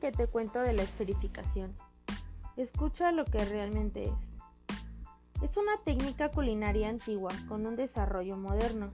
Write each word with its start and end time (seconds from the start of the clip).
que 0.00 0.10
te 0.10 0.26
cuento 0.26 0.60
de 0.60 0.72
la 0.72 0.82
esferificación. 0.82 1.74
Escucha 2.56 3.12
lo 3.12 3.24
que 3.24 3.44
realmente 3.44 4.04
es. 4.04 4.12
Es 5.42 5.56
una 5.56 5.76
técnica 5.84 6.30
culinaria 6.30 6.88
antigua 6.88 7.30
con 7.48 7.66
un 7.66 7.76
desarrollo 7.76 8.36
moderno. 8.36 8.90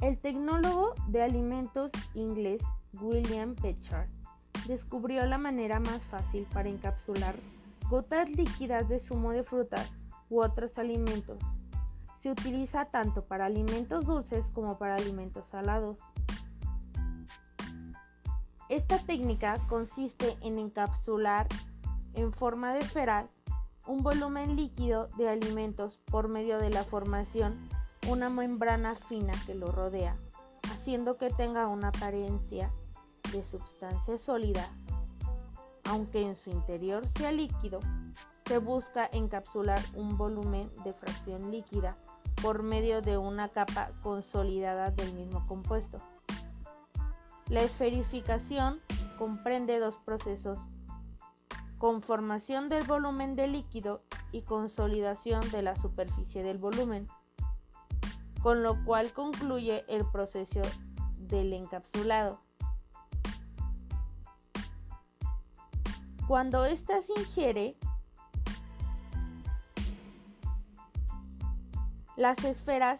El 0.00 0.18
tecnólogo 0.18 0.94
de 1.08 1.22
alimentos 1.22 1.90
inglés 2.14 2.62
William 3.00 3.54
Pechard 3.54 4.08
descubrió 4.66 5.24
la 5.26 5.38
manera 5.38 5.78
más 5.78 6.02
fácil 6.10 6.46
para 6.52 6.68
encapsular 6.68 7.36
gotas 7.88 8.28
líquidas 8.30 8.88
de 8.88 8.98
zumo 8.98 9.32
de 9.32 9.44
frutas 9.44 9.92
u 10.30 10.42
otros 10.42 10.76
alimentos. 10.78 11.38
Se 12.22 12.30
utiliza 12.30 12.86
tanto 12.86 13.24
para 13.24 13.46
alimentos 13.46 14.06
dulces 14.06 14.44
como 14.54 14.78
para 14.78 14.94
alimentos 14.94 15.44
salados. 15.50 15.98
Esta 18.72 18.96
técnica 18.96 19.58
consiste 19.68 20.38
en 20.40 20.58
encapsular 20.58 21.46
en 22.14 22.32
forma 22.32 22.72
de 22.72 22.78
esferas 22.78 23.28
un 23.86 24.02
volumen 24.02 24.56
líquido 24.56 25.08
de 25.18 25.28
alimentos 25.28 26.00
por 26.06 26.28
medio 26.28 26.56
de 26.56 26.70
la 26.70 26.82
formación 26.82 27.68
una 28.08 28.30
membrana 28.30 28.94
fina 28.94 29.34
que 29.44 29.54
lo 29.54 29.72
rodea, 29.72 30.16
haciendo 30.70 31.18
que 31.18 31.28
tenga 31.28 31.68
una 31.68 31.88
apariencia 31.88 32.72
de 33.30 33.44
sustancia 33.44 34.16
sólida, 34.16 34.66
aunque 35.84 36.22
en 36.22 36.34
su 36.34 36.48
interior 36.48 37.06
sea 37.18 37.30
líquido. 37.30 37.78
Se 38.46 38.56
busca 38.56 39.06
encapsular 39.12 39.80
un 39.96 40.16
volumen 40.16 40.70
de 40.82 40.94
fracción 40.94 41.50
líquida 41.50 41.98
por 42.42 42.62
medio 42.62 43.02
de 43.02 43.18
una 43.18 43.50
capa 43.50 43.90
consolidada 44.02 44.90
del 44.90 45.12
mismo 45.12 45.46
compuesto. 45.46 45.98
La 47.52 47.60
esferificación 47.60 48.80
comprende 49.18 49.78
dos 49.78 49.96
procesos, 50.06 50.58
conformación 51.76 52.70
del 52.70 52.82
volumen 52.86 53.34
de 53.34 53.46
líquido 53.46 54.00
y 54.32 54.40
consolidación 54.40 55.42
de 55.50 55.60
la 55.60 55.76
superficie 55.76 56.42
del 56.42 56.56
volumen, 56.56 57.08
con 58.42 58.62
lo 58.62 58.82
cual 58.86 59.12
concluye 59.12 59.84
el 59.86 60.02
proceso 60.10 60.62
del 61.18 61.52
encapsulado. 61.52 62.40
Cuando 66.26 66.64
ésta 66.64 67.02
se 67.02 67.12
ingiere, 67.20 67.76
las 72.16 72.42
esferas 72.44 72.98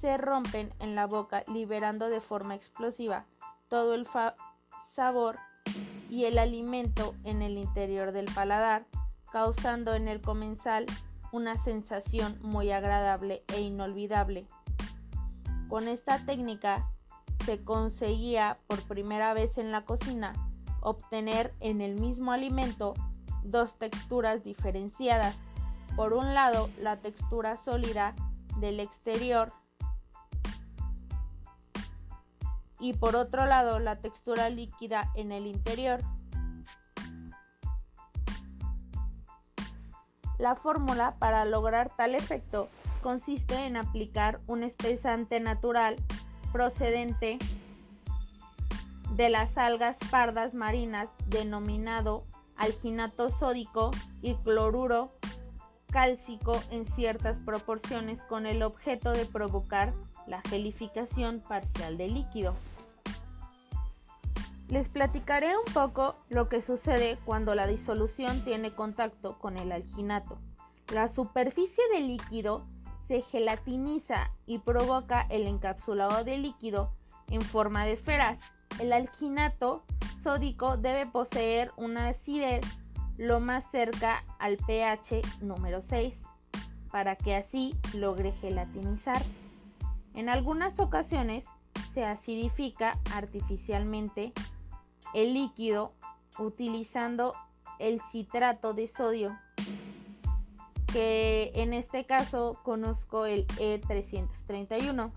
se 0.00 0.16
rompen 0.16 0.72
en 0.78 0.94
la 0.94 1.06
boca 1.06 1.44
liberando 1.46 2.08
de 2.08 2.20
forma 2.20 2.54
explosiva 2.54 3.26
todo 3.68 3.94
el 3.94 4.06
sabor 4.94 5.38
y 6.08 6.24
el 6.24 6.38
alimento 6.38 7.14
en 7.24 7.42
el 7.42 7.58
interior 7.58 8.12
del 8.12 8.26
paladar, 8.26 8.86
causando 9.30 9.94
en 9.94 10.08
el 10.08 10.20
comensal 10.20 10.86
una 11.32 11.62
sensación 11.62 12.38
muy 12.40 12.70
agradable 12.70 13.42
e 13.54 13.60
inolvidable. 13.60 14.46
Con 15.68 15.86
esta 15.86 16.24
técnica 16.24 16.88
se 17.44 17.62
conseguía 17.62 18.56
por 18.66 18.82
primera 18.82 19.34
vez 19.34 19.58
en 19.58 19.70
la 19.70 19.84
cocina 19.84 20.32
obtener 20.80 21.54
en 21.60 21.80
el 21.80 22.00
mismo 22.00 22.32
alimento 22.32 22.94
dos 23.42 23.76
texturas 23.76 24.44
diferenciadas. 24.44 25.36
Por 25.96 26.14
un 26.14 26.32
lado, 26.32 26.70
la 26.80 26.96
textura 26.96 27.56
sólida 27.56 28.14
del 28.60 28.80
exterior 28.80 29.52
y 32.80 32.92
por 32.94 33.16
otro 33.16 33.46
lado 33.46 33.78
la 33.78 33.96
textura 33.96 34.50
líquida 34.50 35.10
en 35.14 35.32
el 35.32 35.46
interior. 35.46 36.00
La 40.38 40.54
fórmula 40.54 41.16
para 41.18 41.44
lograr 41.44 41.90
tal 41.96 42.14
efecto 42.14 42.68
consiste 43.02 43.56
en 43.66 43.76
aplicar 43.76 44.40
un 44.46 44.62
espesante 44.62 45.40
natural 45.40 45.96
procedente 46.52 47.38
de 49.14 49.28
las 49.28 49.56
algas 49.58 49.96
pardas 50.10 50.54
marinas 50.54 51.08
denominado 51.26 52.24
alginato 52.56 53.30
sódico 53.30 53.90
y 54.22 54.34
cloruro 54.36 55.08
cálcico 55.90 56.52
en 56.70 56.86
ciertas 56.94 57.36
proporciones 57.44 58.20
con 58.28 58.46
el 58.46 58.62
objeto 58.62 59.12
de 59.12 59.24
provocar 59.24 59.94
la 60.28 60.42
gelificación 60.42 61.40
parcial 61.40 61.96
del 61.96 62.14
líquido. 62.14 62.54
Les 64.68 64.88
platicaré 64.88 65.56
un 65.56 65.72
poco 65.72 66.16
lo 66.28 66.48
que 66.48 66.62
sucede 66.62 67.16
cuando 67.24 67.54
la 67.54 67.66
disolución 67.66 68.44
tiene 68.44 68.74
contacto 68.74 69.38
con 69.38 69.58
el 69.58 69.72
alginato. 69.72 70.38
La 70.92 71.12
superficie 71.12 71.82
del 71.92 72.08
líquido 72.08 72.66
se 73.08 73.22
gelatiniza 73.22 74.30
y 74.46 74.58
provoca 74.58 75.26
el 75.30 75.46
encapsulado 75.46 76.22
del 76.24 76.42
líquido 76.42 76.92
en 77.30 77.40
forma 77.40 77.86
de 77.86 77.94
esferas. 77.94 78.38
El 78.78 78.92
alginato 78.92 79.84
sódico 80.22 80.76
debe 80.76 81.06
poseer 81.06 81.72
una 81.76 82.08
acidez 82.08 82.60
lo 83.16 83.40
más 83.40 83.64
cerca 83.70 84.24
al 84.38 84.58
pH 84.58 85.22
número 85.40 85.82
6 85.88 86.14
para 86.90 87.16
que 87.16 87.34
así 87.34 87.74
logre 87.94 88.32
gelatinizar. 88.32 89.22
En 90.18 90.28
algunas 90.28 90.76
ocasiones 90.80 91.44
se 91.94 92.04
acidifica 92.04 92.98
artificialmente 93.14 94.32
el 95.14 95.32
líquido 95.32 95.92
utilizando 96.40 97.34
el 97.78 98.02
citrato 98.10 98.74
de 98.74 98.88
sodio, 98.96 99.38
que 100.92 101.52
en 101.54 101.72
este 101.72 102.04
caso 102.04 102.58
conozco 102.64 103.26
el 103.26 103.46
E331. 103.46 105.12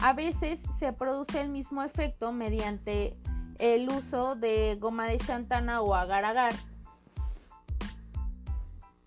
A 0.00 0.12
veces 0.12 0.60
se 0.78 0.92
produce 0.92 1.40
el 1.40 1.48
mismo 1.48 1.82
efecto 1.82 2.32
mediante 2.32 3.16
el 3.58 3.88
uso 3.88 4.36
de 4.36 4.76
goma 4.78 5.08
de 5.08 5.18
chantana 5.18 5.80
o 5.80 5.96
agar-agar. 5.96 6.52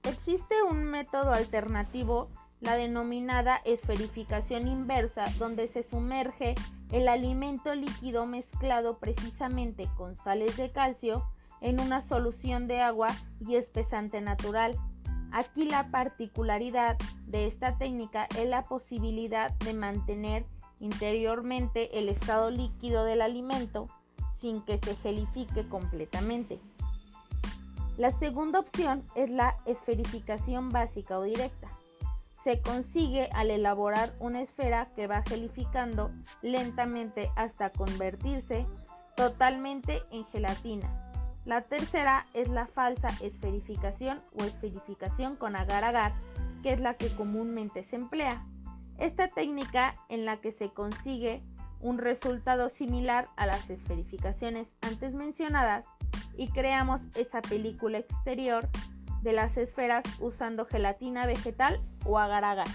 Existe 0.03 0.61
un 0.61 0.83
método 0.83 1.31
alternativo, 1.31 2.27
la 2.61 2.75
denominada 2.75 3.57
esferificación 3.63 4.67
inversa, 4.67 5.25
donde 5.37 5.67
se 5.69 5.83
sumerge 5.83 6.55
el 6.91 7.07
alimento 7.07 7.73
líquido 7.73 8.25
mezclado 8.25 8.97
precisamente 8.97 9.87
con 9.95 10.17
sales 10.17 10.57
de 10.57 10.71
calcio 10.71 11.23
en 11.61 11.79
una 11.79 12.07
solución 12.07 12.67
de 12.67 12.81
agua 12.81 13.07
y 13.39 13.55
espesante 13.55 14.21
natural. 14.21 14.75
Aquí 15.31 15.65
la 15.65 15.89
particularidad 15.91 16.97
de 17.27 17.47
esta 17.47 17.77
técnica 17.77 18.27
es 18.37 18.47
la 18.47 18.65
posibilidad 18.65 19.51
de 19.59 19.73
mantener 19.73 20.45
interiormente 20.79 21.99
el 21.99 22.09
estado 22.09 22.49
líquido 22.49 23.03
del 23.03 23.21
alimento 23.21 23.87
sin 24.41 24.61
que 24.63 24.79
se 24.79 24.95
gelifique 24.95 25.67
completamente. 25.67 26.59
La 27.97 28.11
segunda 28.11 28.59
opción 28.59 29.03
es 29.15 29.29
la 29.29 29.57
esferificación 29.65 30.69
básica 30.69 31.19
o 31.19 31.23
directa 31.23 31.78
se 32.43 32.61
consigue 32.61 33.29
al 33.33 33.51
elaborar 33.51 34.09
una 34.19 34.41
esfera 34.41 34.89
que 34.95 35.07
va 35.07 35.23
gelificando 35.27 36.11
lentamente 36.41 37.31
hasta 37.35 37.69
convertirse 37.69 38.65
totalmente 39.15 40.01
en 40.11 40.25
gelatina. 40.27 40.89
La 41.45 41.61
tercera 41.61 42.25
es 42.33 42.47
la 42.47 42.67
falsa 42.67 43.09
esferificación 43.21 44.21
o 44.39 44.43
esferificación 44.43 45.35
con 45.35 45.55
agar-agar, 45.55 46.13
que 46.63 46.73
es 46.73 46.79
la 46.79 46.93
que 46.93 47.09
comúnmente 47.15 47.83
se 47.85 47.95
emplea. 47.95 48.45
Esta 48.97 49.27
técnica 49.29 49.95
en 50.09 50.25
la 50.25 50.37
que 50.37 50.51
se 50.51 50.69
consigue 50.69 51.41
un 51.81 51.97
resultado 51.97 52.69
similar 52.69 53.29
a 53.37 53.45
las 53.45 53.69
esferificaciones 53.69 54.67
antes 54.81 55.13
mencionadas 55.13 55.85
y 56.37 56.49
creamos 56.49 57.01
esa 57.15 57.41
película 57.41 57.99
exterior 57.99 58.67
de 59.21 59.33
las 59.33 59.55
esferas 59.57 60.03
usando 60.19 60.65
gelatina 60.65 61.25
vegetal 61.25 61.81
o 62.05 62.19
agar-agar. 62.19 62.67